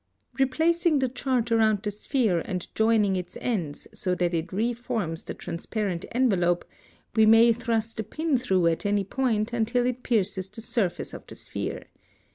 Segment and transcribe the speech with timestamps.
[0.31, 4.73] (138) Replacing the chart around the sphere and joining its ends, so that it re
[4.73, 6.65] forms the transparent envelope,
[7.15, 11.27] we may thrust a pin through at any point until it pierces the surface of
[11.27, 11.85] the sphere.